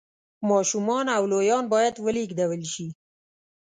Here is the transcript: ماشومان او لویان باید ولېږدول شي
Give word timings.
ماشومان 0.49 1.05
او 1.17 1.23
لویان 1.31 1.65
باید 1.73 1.95
ولېږدول 2.05 2.61
شي 2.73 2.87